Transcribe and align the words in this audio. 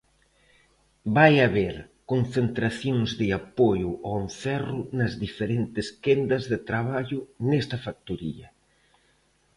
Vai 1.17 1.33
haber 1.45 1.75
concentracións 2.11 3.09
de 3.21 3.27
apoio 3.41 3.91
ao 4.05 4.15
encerro 4.25 4.79
nas 4.97 5.13
diferentes 5.25 5.87
quendas 6.03 6.43
de 6.51 6.57
traballo 6.69 7.19
nesta 7.49 7.77
factoría. 7.85 8.47